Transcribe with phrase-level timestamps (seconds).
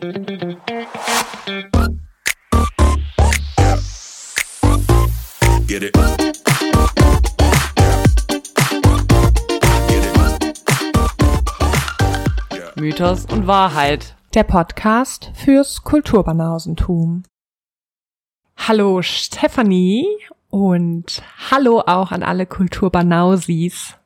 [0.00, 0.12] Get
[5.82, 5.94] it.
[12.76, 14.16] Mythos und Wahrheit.
[14.32, 17.24] Der Podcast fürs Kulturbanausentum.
[18.56, 20.06] Hallo Stefanie
[20.48, 23.96] und hallo auch an alle Kulturbanausis.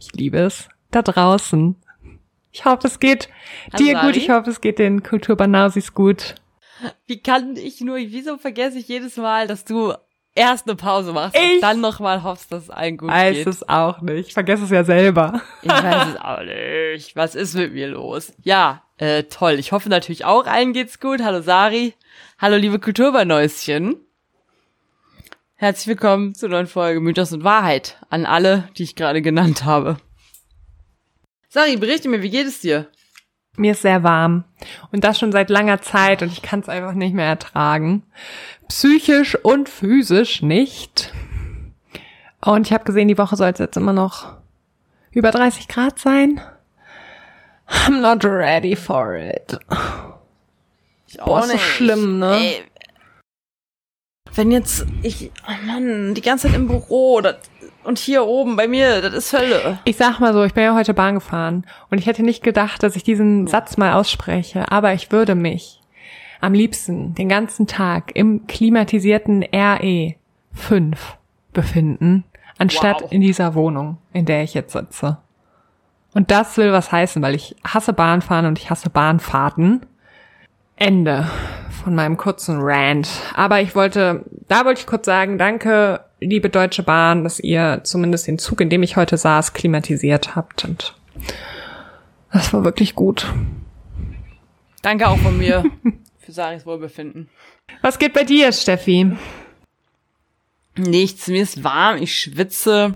[0.00, 0.68] Ich liebe es.
[0.90, 1.76] Da draußen.
[2.56, 3.28] Ich hoffe, es geht
[3.70, 4.16] Hallo, dir gut.
[4.16, 6.36] Ich hoffe, es geht den Kulturbanausis gut.
[7.06, 9.92] Wie kann ich nur, wieso vergesse ich jedes Mal, dass du
[10.34, 13.46] erst eine Pause machst Ich und dann nochmal hoffst, dass es allen gut Weiß geht?
[13.46, 14.28] es auch nicht.
[14.28, 15.42] Ich vergesse es ja selber.
[15.60, 17.14] Ich weiß es auch nicht.
[17.14, 18.32] Was ist mit mir los?
[18.42, 19.58] Ja, äh, toll.
[19.58, 21.22] Ich hoffe natürlich auch, allen geht's gut.
[21.22, 21.92] Hallo Sari.
[22.38, 23.96] Hallo liebe Kulturbanäuschen.
[25.56, 29.98] Herzlich willkommen zur neuen Folge Mythos und Wahrheit an alle, die ich gerade genannt habe.
[31.56, 32.86] Sari, berichte mir, wie geht es dir?
[33.56, 34.44] Mir ist sehr warm.
[34.92, 38.02] Und das schon seit langer Zeit und ich kann es einfach nicht mehr ertragen.
[38.68, 41.14] Psychisch und physisch nicht.
[42.44, 44.36] Und ich habe gesehen, die Woche soll es jetzt immer noch
[45.12, 46.42] über 30 Grad sein.
[47.68, 49.58] I'm not ready for it.
[51.06, 52.36] Ich Boah, ist so schlimm, ne?
[52.36, 52.64] Ey.
[54.34, 57.36] Wenn jetzt ich, oh Mann, die ganze Zeit im Büro das,
[57.86, 59.78] und hier oben bei mir, das ist Hölle.
[59.84, 62.82] Ich sag mal so, ich bin ja heute Bahn gefahren und ich hätte nicht gedacht,
[62.82, 65.80] dass ich diesen Satz mal ausspreche, aber ich würde mich
[66.40, 70.14] am liebsten den ganzen Tag im klimatisierten RE
[70.52, 71.16] 5
[71.52, 72.24] befinden,
[72.58, 73.12] anstatt Wow.
[73.12, 75.18] in dieser Wohnung, in der ich jetzt sitze.
[76.12, 79.84] Und das will was heißen, weil ich hasse Bahnfahren und ich hasse Bahnfahrten.
[80.76, 81.26] Ende
[81.82, 83.08] von meinem kurzen Rant.
[83.34, 88.26] Aber ich wollte, da wollte ich kurz sagen, danke, liebe Deutsche Bahn, dass ihr zumindest
[88.26, 90.64] den Zug, in dem ich heute saß, klimatisiert habt.
[90.64, 90.94] Und
[92.32, 93.26] das war wirklich gut.
[94.82, 95.64] Danke auch von mir
[96.18, 97.28] für Saris Wohlbefinden.
[97.82, 99.12] Was geht bei dir, Steffi?
[100.76, 102.94] Nichts, mir ist warm, ich schwitze.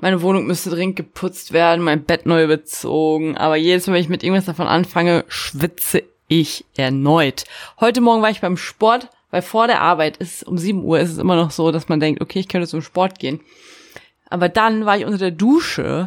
[0.00, 3.36] Meine Wohnung müsste dringend geputzt werden, mein Bett neu bezogen.
[3.36, 7.44] Aber jedes Mal, wenn ich mit irgendwas davon anfange, schwitze ich erneut.
[7.80, 11.10] Heute Morgen war ich beim Sport, weil vor der Arbeit ist um 7 Uhr ist
[11.10, 13.40] es immer noch so, dass man denkt, okay, ich könnte zum Sport gehen.
[14.28, 16.06] Aber dann war ich unter der Dusche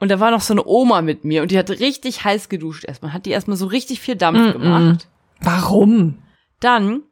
[0.00, 2.84] und da war noch so eine Oma mit mir und die hat richtig heiß geduscht
[2.84, 3.12] erstmal.
[3.12, 5.06] Hat die erstmal so richtig viel Dampf gemacht.
[5.40, 6.18] Warum?
[6.60, 7.02] Dann,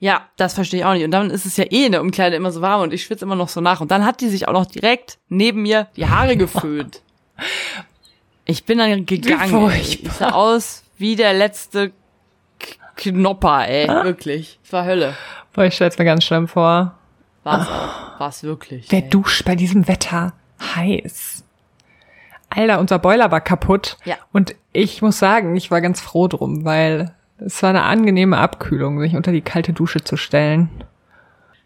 [0.00, 1.04] ja, das verstehe ich auch nicht.
[1.04, 3.24] Und dann ist es ja eh in der Umkleide immer so warm und ich schwitze
[3.24, 3.80] immer noch so nach.
[3.80, 7.02] Und dann hat die sich auch noch direkt neben mir die Haare geföhnt.
[8.44, 9.70] Ich bin dann gegangen.
[9.80, 11.92] Ich sah aus wie der letzte
[12.96, 13.88] Knopper, ey.
[14.04, 14.58] Wirklich.
[14.64, 15.14] Es war Hölle.
[15.52, 16.94] Boah, ich stell's mir ganz schlimm vor.
[17.44, 18.20] War's auch.
[18.20, 18.86] War's wirklich.
[18.90, 19.08] Wer ey.
[19.08, 20.32] duscht bei diesem Wetter?
[20.74, 21.44] Heiß.
[22.50, 23.98] Alter, unser Boiler war kaputt.
[24.04, 24.16] Ja.
[24.32, 29.00] Und ich muss sagen, ich war ganz froh drum, weil es war eine angenehme Abkühlung,
[29.00, 30.70] sich unter die kalte Dusche zu stellen.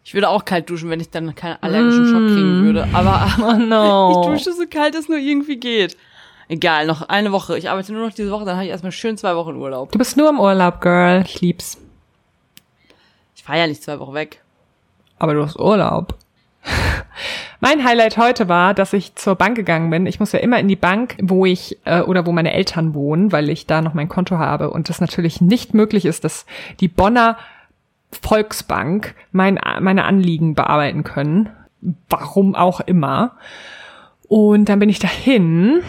[0.03, 2.89] Ich würde auch kalt duschen, wenn ich dann keinen allergischen Schock kriegen würde.
[2.93, 4.11] Aber Oh no.
[4.35, 5.97] ich dusche so kalt, es nur irgendwie geht.
[6.51, 7.57] Egal, noch eine Woche.
[7.57, 9.93] Ich arbeite nur noch diese Woche, dann habe ich erstmal schön zwei Wochen Urlaub.
[9.93, 11.23] Du bist nur im Urlaub, Girl.
[11.25, 11.79] Ich lieb's.
[13.37, 14.43] Ich fahre ja nicht zwei Wochen weg.
[15.21, 16.17] Aber du hast Urlaub.
[17.61, 20.07] Mein Highlight heute war, dass ich zur Bank gegangen bin.
[20.07, 23.31] Ich muss ja immer in die Bank, wo ich äh, oder wo meine Eltern wohnen,
[23.31, 26.47] weil ich da noch mein Konto habe und das natürlich nicht möglich ist, dass
[26.81, 27.39] die Bonner
[28.23, 31.51] Volksbank mein, meine Anliegen bearbeiten können.
[32.09, 33.37] Warum auch immer.
[34.27, 35.83] Und dann bin ich dahin,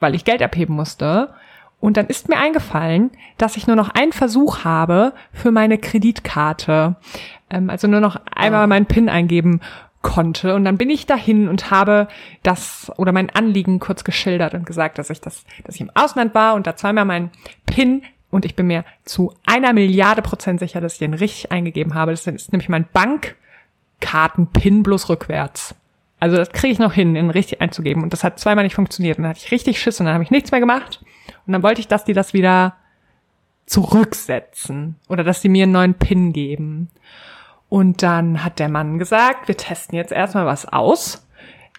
[0.00, 1.34] weil ich Geld abheben musste.
[1.80, 6.96] Und dann ist mir eingefallen, dass ich nur noch einen Versuch habe für meine Kreditkarte.
[7.50, 9.60] Ähm, also nur noch einmal meinen PIN eingeben
[10.02, 10.54] konnte.
[10.54, 12.08] Und dann bin ich dahin und habe
[12.42, 16.34] das oder mein Anliegen kurz geschildert und gesagt, dass ich das, dass ich im Ausland
[16.34, 17.30] war und da zweimal meinen
[17.66, 21.94] PIN und ich bin mir zu einer Milliarde Prozent sicher, dass ich den richtig eingegeben
[21.94, 22.10] habe.
[22.10, 25.74] Das ist nämlich mein Bankkarten-PIN bloß rückwärts.
[26.20, 28.02] Also das kriege ich noch hin, den richtig einzugeben.
[28.02, 29.18] Und das hat zweimal nicht funktioniert.
[29.18, 31.00] Und dann hatte ich richtig Schiss und dann habe ich nichts mehr gemacht.
[31.46, 32.76] Und dann wollte ich, dass die das wieder
[33.66, 34.96] zurücksetzen.
[35.08, 36.90] Oder dass die mir einen neuen PIN geben.
[37.68, 41.26] Und dann hat der Mann gesagt, wir testen jetzt erstmal was aus.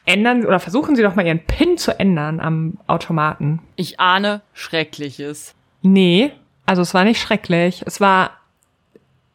[0.06, 3.60] Ändern oder versuchen Sie doch mal Ihren PIN zu ändern am Automaten.
[3.75, 5.56] Ich ahne Schreckliches.
[5.81, 6.31] Nee,
[6.66, 7.84] also es war nicht schrecklich.
[7.86, 8.31] Es war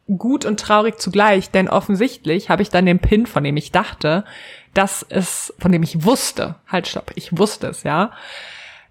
[0.07, 4.23] gut und traurig zugleich, denn offensichtlich habe ich dann den Pin, von dem ich dachte,
[4.73, 8.11] dass es, von dem ich wusste, halt stopp, ich wusste es, ja,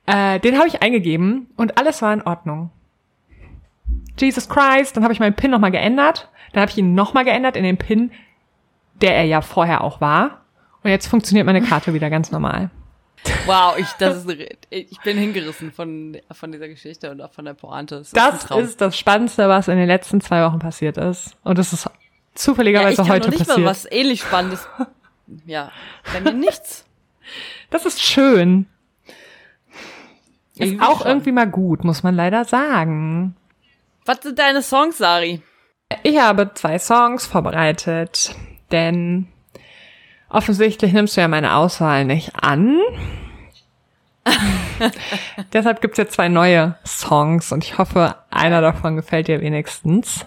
[0.06, 2.70] äh, den habe ich eingegeben und alles war in Ordnung.
[4.18, 7.56] Jesus Christ, dann habe ich meinen Pin nochmal geändert, dann habe ich ihn nochmal geändert
[7.56, 8.10] in den Pin,
[9.00, 10.42] der er ja vorher auch war.
[10.82, 12.70] Und jetzt funktioniert meine Karte wieder ganz normal.
[13.46, 14.36] Wow, ich, das ist,
[14.70, 18.02] ich bin hingerissen von, von dieser Geschichte und auch von der Pointe.
[18.12, 21.36] Das, das ist das Spannendste, was in den letzten zwei Wochen passiert ist.
[21.42, 21.88] Und das ist
[22.34, 23.64] zufälligerweise ja, ich heute noch nicht passiert.
[23.64, 24.66] Mal was ähnlich Spannendes.
[25.46, 25.70] ja,
[26.12, 26.84] bei mir nichts.
[27.70, 28.66] Das ist schön.
[30.56, 31.08] Ist auch schon.
[31.08, 33.36] irgendwie mal gut, muss man leider sagen.
[34.04, 35.42] Was sind deine Songs, Sari?
[36.02, 38.34] Ich habe zwei Songs vorbereitet,
[38.70, 39.28] denn
[40.34, 42.78] offensichtlich nimmst du ja meine Auswahl nicht an.
[45.52, 50.26] Deshalb gibt's jetzt zwei neue Songs und ich hoffe, einer davon gefällt dir wenigstens.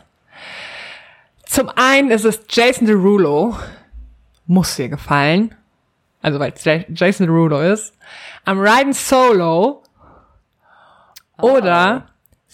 [1.46, 3.58] Zum einen ist es Jason Derulo.
[4.46, 5.56] Muss dir gefallen.
[6.22, 7.94] Also weil es Jason Derulo ist.
[8.46, 9.84] I'm Riding Solo.
[11.40, 12.08] Oder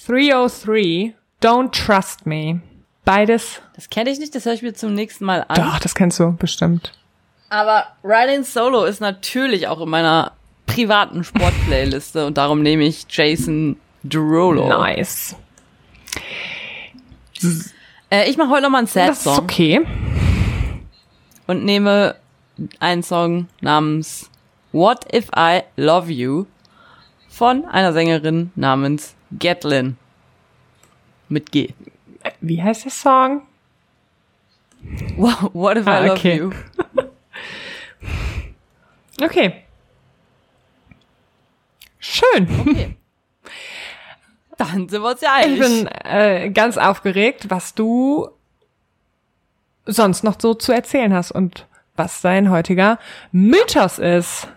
[0.07, 0.11] oh.
[0.11, 2.61] 303 Don't Trust Me.
[3.05, 3.61] Beides.
[3.75, 5.55] Das kenne ich nicht, das höre ich mir zum nächsten Mal an.
[5.55, 6.93] Doch, das kennst du bestimmt.
[7.53, 10.31] Aber Riding Solo ist natürlich auch in meiner
[10.65, 14.67] privaten Sportplayliste und darum nehme ich Jason Derulo.
[14.69, 15.35] Nice.
[18.09, 19.35] Äh, ich mache heute nochmal einen Sad-Song.
[19.35, 19.85] Das ist okay.
[21.45, 22.15] Und nehme
[22.79, 24.31] einen Song namens
[24.71, 26.45] What If I Love You
[27.29, 29.97] von einer Sängerin namens Gatlin.
[31.29, 31.75] Mit G.
[32.41, 33.43] Wie heißt der Song?
[35.15, 36.37] What if ah, I love okay.
[36.37, 36.51] you?
[39.21, 39.63] Okay.
[41.99, 42.47] Schön.
[42.61, 42.97] Okay.
[44.57, 45.59] Dann sind wir uns ja einig.
[45.59, 48.29] Ich bin äh, ganz aufgeregt, was du
[49.85, 52.99] sonst noch so zu erzählen hast und was dein heutiger
[53.31, 54.47] Mythos ist.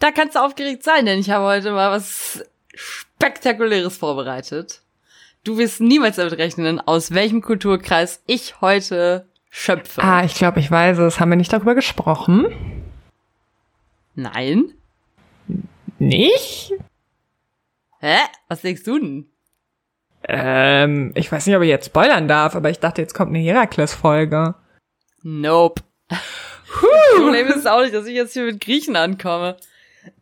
[0.00, 2.44] Da kannst du aufgeregt sein, denn ich habe heute mal was
[2.74, 4.82] Spektakuläres vorbereitet.
[5.44, 10.02] Du wirst niemals damit rechnen, aus welchem Kulturkreis ich heute schöpfe.
[10.02, 11.20] Ah, ich glaube, ich weiß es.
[11.20, 12.77] Haben wir nicht darüber gesprochen?
[14.18, 14.74] Nein.
[16.00, 16.72] Nicht?
[18.00, 18.16] Hä?
[18.48, 19.30] Was denkst du denn?
[20.24, 23.38] Ähm, ich weiß nicht, ob ich jetzt spoilern darf, aber ich dachte, jetzt kommt eine
[23.38, 24.56] Herakles-Folge.
[25.22, 25.84] Nope.
[26.08, 26.86] Puh.
[27.16, 29.56] Problem ist auch nicht, dass ich jetzt hier mit Griechen ankomme.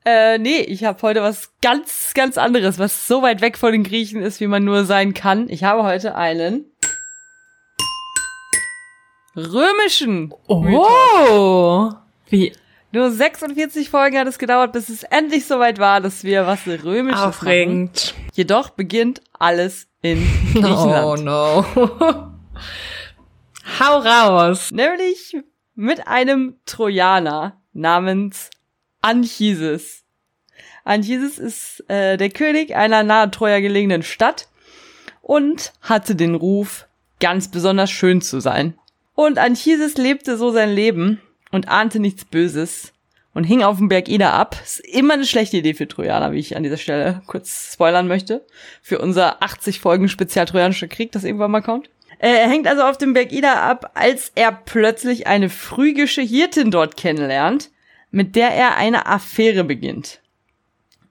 [0.04, 3.82] Äh, nee, ich habe heute was ganz, ganz anderes, was so weit weg von den
[3.82, 5.48] Griechen ist, wie man nur sein kann.
[5.48, 6.66] Ich habe heute einen
[9.34, 10.34] römischen.
[10.48, 11.94] Oh, Mythos.
[12.28, 12.52] wie?
[12.96, 17.20] Nur 46 Folgen hat es gedauert, bis es endlich soweit war, dass wir was römisches
[17.20, 18.14] Aufregend.
[18.14, 18.30] Machen.
[18.32, 21.04] Jedoch beginnt alles in Griechenland.
[21.04, 21.66] Oh no.
[23.80, 24.70] Hau raus.
[24.70, 25.36] Nämlich
[25.74, 28.48] mit einem Trojaner namens
[29.02, 30.04] Anchises.
[30.84, 34.48] Anchises ist äh, der König einer nahe Troja gelegenen Stadt
[35.20, 36.88] und hatte den Ruf,
[37.20, 38.78] ganz besonders schön zu sein.
[39.14, 41.20] Und Anchises lebte so sein Leben
[41.56, 42.92] und ahnte nichts Böses
[43.34, 44.56] und hing auf dem Berg Ida ab.
[44.64, 48.46] Ist immer eine schlechte Idee für Trojaner, wie ich an dieser Stelle kurz spoilern möchte.
[48.80, 51.90] Für unser 80 Folgen Spezial Trojanischer Krieg, das irgendwann mal kommt.
[52.18, 56.96] Er hängt also auf dem Berg Ida ab, als er plötzlich eine phrygische Hirtin dort
[56.96, 57.70] kennenlernt,
[58.10, 60.20] mit der er eine Affäre beginnt.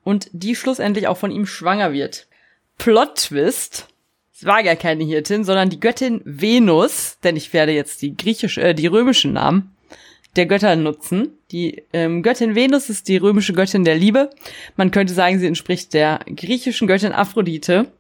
[0.04, 2.28] Und die schlussendlich auch von ihm schwanger wird.
[2.78, 3.88] Plot Twist.
[4.34, 8.62] Es war gar keine Hirtin, sondern die Göttin Venus, denn ich werde jetzt die griechische,
[8.62, 9.75] äh, die römischen Namen
[10.36, 11.38] der Götter nutzen.
[11.52, 14.30] Die ähm, Göttin Venus ist die römische Göttin der Liebe.
[14.76, 17.92] Man könnte sagen, sie entspricht der griechischen Göttin Aphrodite.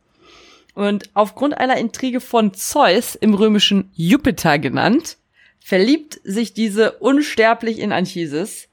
[0.73, 5.17] Und aufgrund einer Intrige von Zeus, im römischen Jupiter genannt,
[5.59, 8.67] verliebt sich diese unsterblich in Anchises,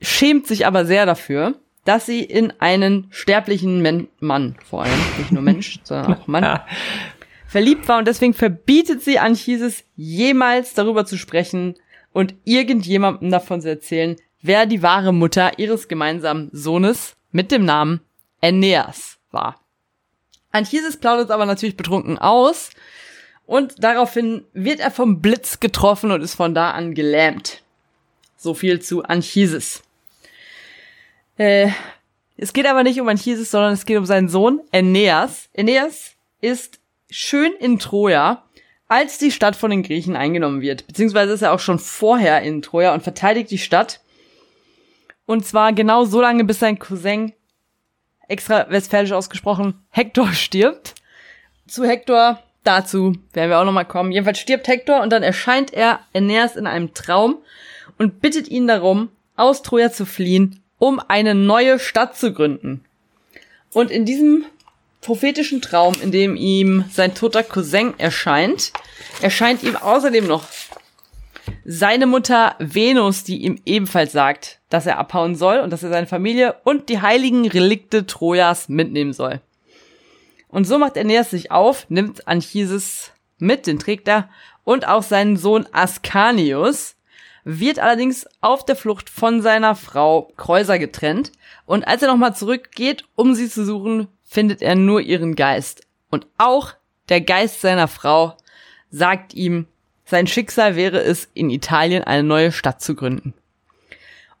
[0.00, 5.32] schämt sich aber sehr dafür, dass sie in einen sterblichen Men Mann, vor allem, nicht
[5.32, 6.60] nur Mensch, sondern auch Mann,
[7.46, 11.76] verliebt war und deswegen verbietet sie Anchises jemals darüber zu sprechen
[12.14, 18.00] und irgendjemandem davon zu erzählen, wer die wahre Mutter ihres gemeinsamen Sohnes mit dem Namen
[18.40, 19.60] Aeneas war.
[20.52, 22.70] Anchises plaudert aber natürlich betrunken aus
[23.46, 27.62] und daraufhin wird er vom Blitz getroffen und ist von da an gelähmt.
[28.36, 29.82] So viel zu Anchises.
[31.36, 31.70] Äh,
[32.36, 35.48] es geht aber nicht um Anchises, sondern es geht um seinen Sohn Aeneas.
[35.56, 36.78] Aeneas ist
[37.10, 38.43] schön in Troja,
[38.88, 40.86] als die Stadt von den Griechen eingenommen wird.
[40.86, 44.00] Beziehungsweise ist er auch schon vorher in Troja und verteidigt die Stadt.
[45.26, 47.32] Und zwar genau so lange, bis sein Cousin
[48.28, 50.94] extra westfälisch ausgesprochen, Hector stirbt.
[51.66, 54.12] Zu Hector, dazu werden wir auch nochmal kommen.
[54.12, 57.38] Jedenfalls stirbt Hector und dann erscheint er Aeneas in einem Traum
[57.98, 62.84] und bittet ihn darum, aus Troja zu fliehen, um eine neue Stadt zu gründen.
[63.72, 64.44] Und in diesem
[65.04, 68.72] prophetischen Traum, in dem ihm sein toter Cousin erscheint,
[69.22, 70.46] erscheint ihm außerdem noch
[71.64, 76.06] seine Mutter Venus, die ihm ebenfalls sagt, dass er abhauen soll und dass er seine
[76.06, 79.40] Familie und die heiligen Relikte Trojas mitnehmen soll.
[80.48, 84.28] Und so macht Aeneas sich auf, nimmt Anchises mit, den trägt er,
[84.64, 86.96] und auch seinen Sohn Ascanius,
[87.44, 91.32] wird allerdings auf der Flucht von seiner Frau Kreuser getrennt.
[91.66, 95.86] Und als er nochmal zurückgeht, um sie zu suchen, findet er nur ihren Geist.
[96.10, 96.74] Und auch
[97.08, 98.36] der Geist seiner Frau
[98.90, 99.66] sagt ihm,
[100.04, 103.32] sein Schicksal wäre es, in Italien eine neue Stadt zu gründen.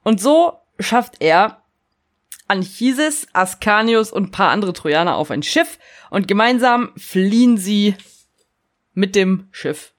[0.02, 1.62] Und so schafft er
[2.48, 5.78] Anchises, Ascanius und paar andere Trojaner auf ein Schiff
[6.10, 7.94] und gemeinsam fliehen sie
[8.92, 9.94] mit dem Schiff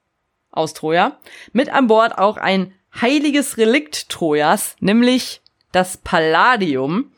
[0.50, 1.18] aus Troja.
[1.52, 5.40] Mit an Bord auch ein heiliges Relikt Trojas, nämlich
[5.72, 7.12] das Palladium.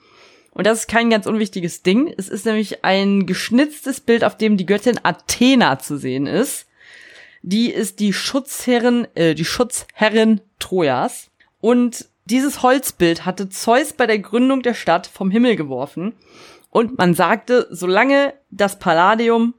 [0.58, 2.12] Und das ist kein ganz unwichtiges Ding.
[2.16, 6.66] Es ist nämlich ein geschnitztes Bild, auf dem die Göttin Athena zu sehen ist.
[7.42, 11.30] Die ist die Schutzherrin, äh, die Schutzherrin Trojas.
[11.60, 16.14] Und dieses Holzbild hatte Zeus bei der Gründung der Stadt vom Himmel geworfen.
[16.70, 19.54] Und man sagte, solange das Palladium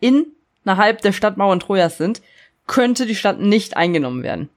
[0.00, 2.22] innerhalb der Stadtmauern Trojas sind,
[2.66, 4.48] könnte die Stadt nicht eingenommen werden.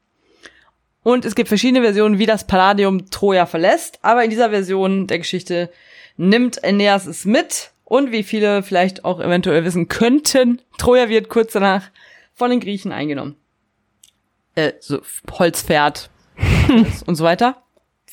[1.03, 5.17] Und es gibt verschiedene Versionen, wie das Palladium Troja verlässt, aber in dieser Version der
[5.17, 5.72] Geschichte
[6.17, 11.53] nimmt Aeneas es mit und wie viele vielleicht auch eventuell wissen könnten, Troja wird kurz
[11.53, 11.89] danach
[12.34, 13.36] von den Griechen eingenommen.
[14.55, 16.10] Äh, so Holzpferd
[17.05, 17.63] und so weiter.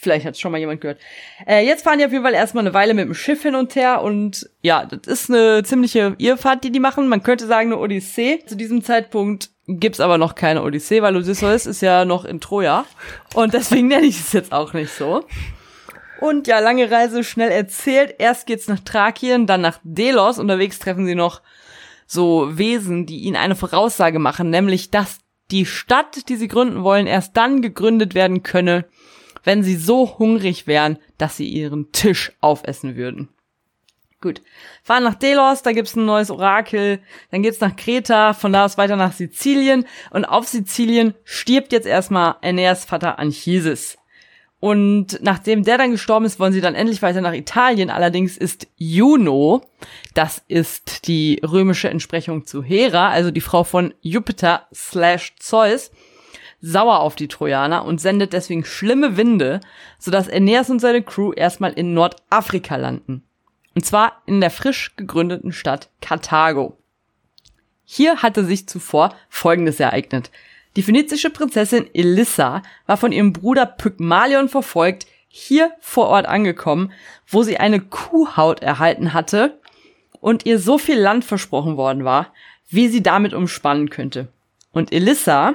[0.01, 1.01] Vielleicht hat es schon mal jemand gehört.
[1.45, 3.75] Äh, jetzt fahren die auf jeden Fall erstmal eine Weile mit dem Schiff hin und
[3.75, 7.09] her und ja, das ist eine ziemliche Irrfahrt, die die machen.
[7.09, 8.45] Man könnte sagen eine Odyssee.
[8.47, 12.87] Zu diesem Zeitpunkt gibt's aber noch keine Odyssee, weil Odysseus ist ja noch in Troja.
[13.35, 15.25] Und deswegen nenne ich es jetzt auch nicht so.
[16.21, 18.15] Und ja, lange Reise schnell erzählt.
[18.19, 20.39] Erst geht's nach Thrakien, dann nach Delos.
[20.39, 21.43] Unterwegs treffen sie noch
[22.07, 25.19] so Wesen, die ihnen eine Voraussage machen, nämlich, dass
[25.51, 28.85] die Stadt, die sie gründen wollen, erst dann gegründet werden könne,
[29.45, 33.29] wenn sie so hungrig wären, dass sie ihren Tisch aufessen würden.
[34.21, 34.43] Gut.
[34.83, 37.01] Fahren nach Delos, da gibt's ein neues Orakel.
[37.31, 39.85] Dann geht's nach Kreta, von da aus weiter nach Sizilien.
[40.11, 43.97] Und auf Sizilien stirbt jetzt erstmal Aeneas Vater Anchises.
[44.61, 47.91] Und nachdem der dann gestorben ist, wollen sie dann endlich weiter nach Italien.
[47.91, 49.63] Allerdings ist Juno,
[50.15, 55.93] das ist die römische Entsprechung zu Hera, also die Frau von Jupiter slash Zeus,
[56.61, 59.61] sauer auf die Trojaner und sendet deswegen schlimme Winde,
[59.99, 63.23] sodass Aeneas und seine Crew erstmal in Nordafrika landen.
[63.75, 66.77] Und zwar in der frisch gegründeten Stadt Karthago.
[67.85, 70.31] Hier hatte sich zuvor Folgendes ereignet.
[70.77, 76.93] Die phönizische Prinzessin Elissa war von ihrem Bruder Pygmalion verfolgt, hier vor Ort angekommen,
[77.27, 79.59] wo sie eine Kuhhaut erhalten hatte
[80.21, 82.33] und ihr so viel Land versprochen worden war,
[82.69, 84.29] wie sie damit umspannen könnte.
[84.73, 85.55] Und Elissa,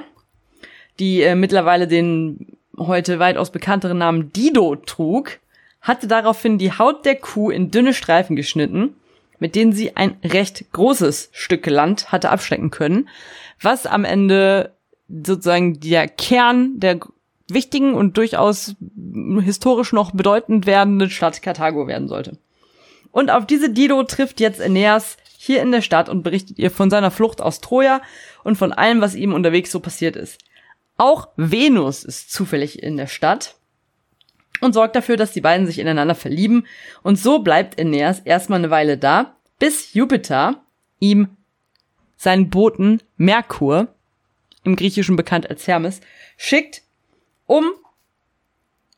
[0.98, 5.38] die äh, mittlerweile den heute weitaus bekannteren Namen Dido trug,
[5.80, 8.94] hatte daraufhin die Haut der Kuh in dünne Streifen geschnitten,
[9.38, 13.08] mit denen sie ein recht großes Stück Land hatte abstecken können,
[13.60, 14.72] was am Ende
[15.08, 17.00] sozusagen der Kern der
[17.48, 18.74] wichtigen und durchaus
[19.42, 22.38] historisch noch bedeutend werdenden Stadt Karthago werden sollte.
[23.12, 26.88] Und auf diese Dido trifft jetzt Aeneas hier in der Stadt und berichtet ihr von
[26.88, 28.00] seiner Flucht aus Troja
[28.42, 30.40] und von allem, was ihm unterwegs so passiert ist.
[30.96, 33.56] Auch Venus ist zufällig in der Stadt
[34.60, 36.66] und sorgt dafür, dass die beiden sich ineinander verlieben.
[37.02, 40.64] Und so bleibt Aeneas erstmal eine Weile da, bis Jupiter
[41.00, 41.36] ihm
[42.16, 43.88] seinen Boten Merkur,
[44.62, 46.00] im Griechischen bekannt als Hermes,
[46.36, 46.82] schickt,
[47.46, 47.72] um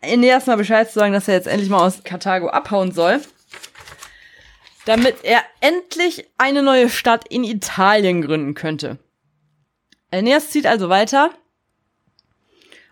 [0.00, 3.20] Aeneas mal Bescheid zu sagen, dass er jetzt endlich mal aus Karthago abhauen soll,
[4.84, 8.98] damit er endlich eine neue Stadt in Italien gründen könnte.
[10.12, 11.30] Aeneas zieht also weiter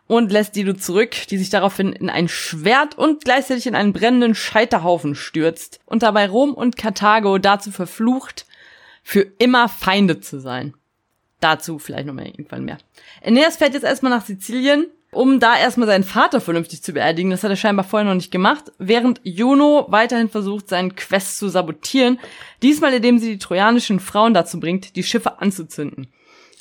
[0.07, 4.35] und lässt Dido zurück, die sich daraufhin in ein Schwert und gleichzeitig in einen brennenden
[4.35, 8.47] Scheiterhaufen stürzt und dabei Rom und Karthago dazu verflucht,
[9.03, 10.75] für immer Feinde zu sein.
[11.41, 12.79] Dazu vielleicht noch mal irgendwann mehr.
[13.23, 17.31] Aeneas fährt jetzt erstmal nach Sizilien, um da erstmal seinen Vater vernünftig zu beerdigen.
[17.31, 21.49] Das hat er scheinbar vorher noch nicht gemacht, während Juno weiterhin versucht, seinen Quest zu
[21.49, 22.19] sabotieren,
[22.63, 26.09] diesmal indem sie die trojanischen Frauen dazu bringt, die Schiffe anzuzünden.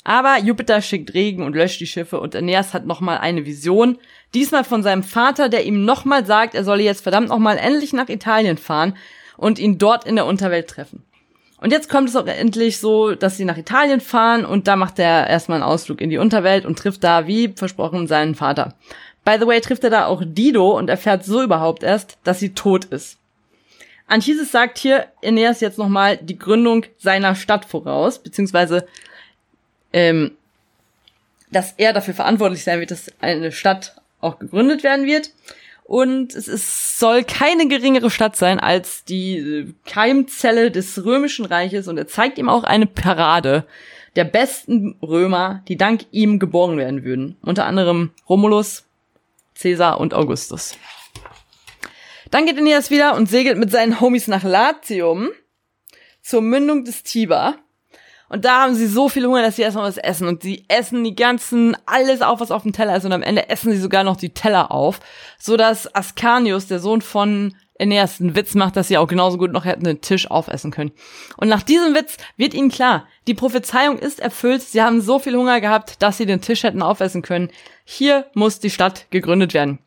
[0.04, 3.98] Aber Jupiter schickt Regen und löscht die Schiffe und Aeneas hat nochmal eine Vision.
[4.34, 8.10] Diesmal von seinem Vater, der ihm nochmal sagt, er solle jetzt verdammt nochmal endlich nach
[8.10, 8.96] Italien fahren
[9.38, 11.02] und ihn dort in der Unterwelt treffen.
[11.58, 14.98] Und jetzt kommt es auch endlich so, dass sie nach Italien fahren und da macht
[14.98, 18.74] er erstmal einen Ausflug in die Unterwelt und trifft da, wie versprochen, seinen Vater.
[19.24, 22.52] By the way, trifft er da auch Dido und erfährt so überhaupt erst, dass sie
[22.52, 23.16] tot ist.
[24.06, 28.86] Anchises sagt hier Aeneas jetzt nochmal die Gründung seiner Stadt voraus, beziehungsweise
[29.94, 30.32] ähm,
[31.52, 35.30] dass er dafür verantwortlich sein wird, dass eine Stadt auch gegründet werden wird.
[35.84, 41.86] Und es ist, soll keine geringere Stadt sein als die äh, Keimzelle des Römischen Reiches.
[41.86, 43.66] Und er zeigt ihm auch eine Parade
[44.16, 47.36] der besten Römer, die dank ihm geboren werden würden.
[47.42, 48.84] Unter anderem Romulus,
[49.60, 50.76] Caesar und Augustus.
[52.30, 55.30] Dann geht Aeneas wieder und segelt mit seinen Homies nach Latium
[56.20, 57.58] zur Mündung des Tiber.
[58.34, 60.26] Und da haben sie so viel Hunger, dass sie erstmal was essen.
[60.26, 63.04] Und sie essen die ganzen, alles auf, was auf dem Teller ist.
[63.04, 64.98] Und am Ende essen sie sogar noch die Teller auf.
[65.38, 69.52] So dass Ascanius, der Sohn von Aeneas, einen Witz macht, dass sie auch genauso gut
[69.52, 70.90] noch hätten den Tisch aufessen können.
[71.36, 74.62] Und nach diesem Witz wird ihnen klar, die Prophezeiung ist erfüllt.
[74.62, 77.52] Sie haben so viel Hunger gehabt, dass sie den Tisch hätten aufessen können.
[77.84, 79.78] Hier muss die Stadt gegründet werden.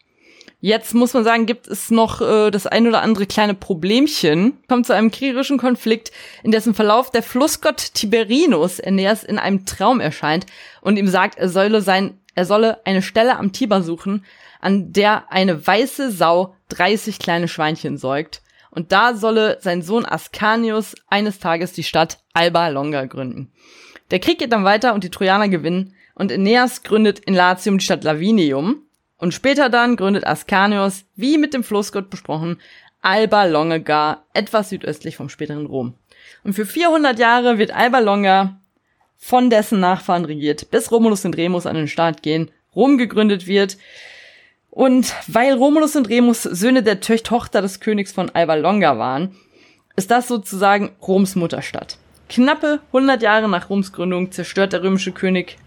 [0.60, 4.58] Jetzt muss man sagen, gibt es noch äh, das ein oder andere kleine Problemchen.
[4.68, 6.12] Kommt zu einem kriegerischen Konflikt,
[6.44, 10.48] in dessen Verlauf der Flussgott Tiberinus Aeneas in einem Traum erscheint
[10.82, 14.26] und ihm sagt, er solle sein, er solle eine Stelle am Tiber suchen,
[14.60, 18.42] an der eine weiße Sau 30 kleine Schweinchen säugt.
[18.72, 23.52] Und da solle sein Sohn Ascanius eines Tages die Stadt Alba Longa gründen.
[24.10, 27.86] Der Krieg geht dann weiter und die Trojaner gewinnen und Aeneas gründet in Latium die
[27.86, 28.87] Stadt Lavinium,
[29.18, 32.60] und später dann gründet Ascanius, wie mit dem Flussgott besprochen,
[33.02, 35.94] Alba Longa, etwas südöstlich vom späteren Rom.
[36.44, 38.60] Und für 400 Jahre wird Alba Longa
[39.18, 43.78] von dessen Nachfahren regiert, bis Romulus und Remus an den Start gehen, Rom gegründet wird.
[44.70, 49.36] Und weil Romulus und Remus Söhne der Tochter des Königs von Alba Longa waren,
[49.96, 51.98] ist das sozusagen Roms Mutterstadt.
[52.30, 55.58] Knappe 100 Jahre nach Roms Gründung zerstört der römische König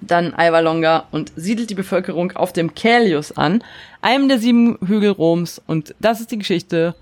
[0.00, 3.62] dann Alba Longa und siedelt die Bevölkerung auf dem Caelius an,
[4.02, 5.60] einem der sieben Hügel Roms.
[5.66, 6.94] Und das ist die Geschichte,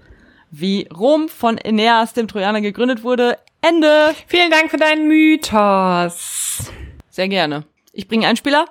[0.51, 3.39] wie Rom von Aeneas, dem Trojaner, gegründet wurde.
[3.61, 4.15] Ende!
[4.27, 6.71] Vielen Dank für deinen Mythos.
[7.11, 7.65] Sehr gerne.
[7.93, 8.67] Ich bringe einen Spieler.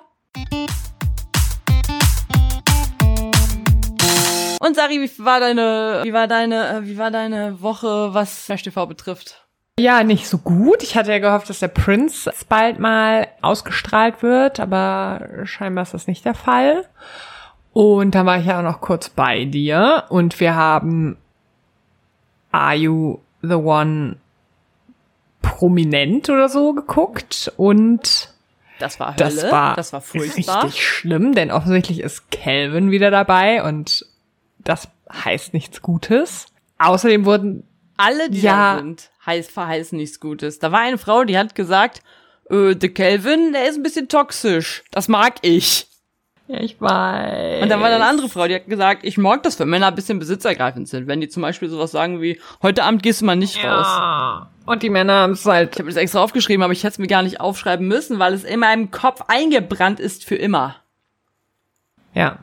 [4.60, 8.86] Und Sari, wie war deine, wie war deine, wie war deine Woche, was Flash TV
[8.86, 9.47] betrifft?
[9.78, 10.82] Ja, nicht so gut.
[10.82, 16.06] Ich hatte ja gehofft, dass der Prince bald mal ausgestrahlt wird, aber scheinbar ist das
[16.06, 16.84] nicht der Fall.
[17.72, 21.16] Und dann war ich ja auch noch kurz bei dir und wir haben
[22.50, 24.16] Are You the One
[25.42, 28.34] prominent oder so geguckt und
[28.78, 30.64] das war Hölle, das war, das war furchtbar.
[30.64, 34.06] richtig schlimm, denn offensichtlich ist Calvin wieder dabei und
[34.58, 36.46] das heißt nichts Gutes.
[36.78, 37.64] Außerdem wurden
[37.96, 40.58] alle, die ja, da sind, heiß, verheißen nichts Gutes.
[40.58, 42.02] Da war eine Frau, die hat gesagt,
[42.50, 44.82] äh, der Kelvin, der ist ein bisschen toxisch.
[44.90, 45.86] Das mag ich.
[46.48, 47.62] Ja, ich weiß.
[47.62, 49.88] Und dann war da eine andere Frau, die hat gesagt, ich mag das, wenn Männer
[49.88, 51.06] ein bisschen besitzergreifend sind.
[51.06, 53.76] Wenn die zum Beispiel sowas sagen wie, heute Abend gehst du mal nicht ja.
[53.76, 54.46] raus.
[54.64, 55.74] Und die Männer haben es halt.
[55.74, 58.32] Ich habe das extra aufgeschrieben, aber ich hätte es mir gar nicht aufschreiben müssen, weil
[58.32, 60.76] es in meinem Kopf eingebrannt ist für immer.
[62.14, 62.38] Ja.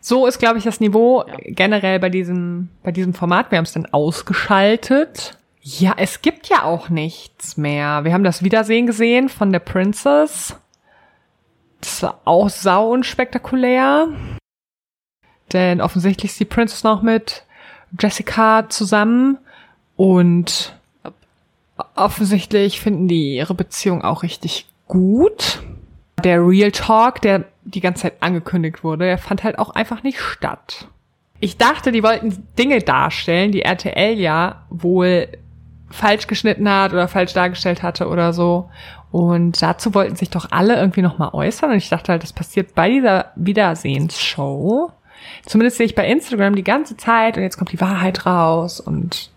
[0.00, 1.34] So ist, glaube ich, das Niveau ja.
[1.46, 3.50] generell bei diesem, bei diesem Format.
[3.50, 5.36] Wir haben es dann ausgeschaltet.
[5.78, 8.02] Ja, es gibt ja auch nichts mehr.
[8.02, 10.56] Wir haben das Wiedersehen gesehen von der Princess.
[11.80, 14.08] Das war auch sau unspektakulär.
[15.52, 17.44] Denn offensichtlich ist die Princess noch mit
[17.98, 19.38] Jessica zusammen
[19.96, 20.74] und
[21.94, 25.62] offensichtlich finden die ihre Beziehung auch richtig gut.
[26.24, 30.20] Der Real Talk, der die ganze Zeit angekündigt wurde, der fand halt auch einfach nicht
[30.20, 30.88] statt.
[31.38, 35.28] Ich dachte, die wollten Dinge darstellen, die RTL ja wohl
[35.90, 38.70] falsch geschnitten hat oder falsch dargestellt hatte oder so.
[39.10, 41.70] Und dazu wollten sich doch alle irgendwie nochmal äußern.
[41.70, 44.92] Und ich dachte halt, das passiert bei dieser Wiedersehensshow.
[45.44, 49.30] Zumindest sehe ich bei Instagram die ganze Zeit und jetzt kommt die Wahrheit raus und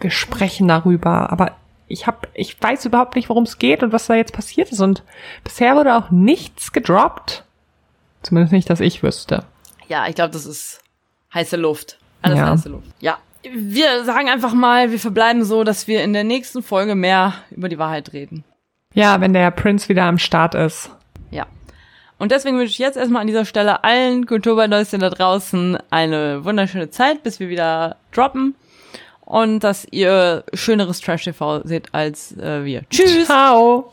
[0.00, 1.30] wir sprechen darüber.
[1.30, 1.52] Aber
[1.88, 4.80] ich hab, ich weiß überhaupt nicht, worum es geht und was da jetzt passiert ist.
[4.80, 5.02] Und
[5.42, 7.44] bisher wurde auch nichts gedroppt.
[8.22, 9.44] Zumindest nicht, dass ich wüsste.
[9.88, 10.80] Ja, ich glaube, das ist
[11.34, 11.98] heiße Luft.
[12.22, 12.50] Alles ja.
[12.50, 12.88] heiße Luft.
[13.00, 13.18] Ja.
[13.42, 17.68] Wir sagen einfach mal, wir verbleiben so, dass wir in der nächsten Folge mehr über
[17.68, 18.44] die Wahrheit reden.
[18.94, 20.90] Ja, wenn der Prince wieder am Start ist.
[21.30, 21.46] Ja.
[22.18, 26.90] Und deswegen wünsche ich jetzt erstmal an dieser Stelle allen Kulturbeideuschen da draußen eine wunderschöne
[26.90, 28.54] Zeit, bis wir wieder droppen.
[29.20, 32.82] Und dass ihr schöneres Trash-TV seht als äh, wir.
[32.88, 33.26] Tschüss.
[33.26, 33.92] Ciao.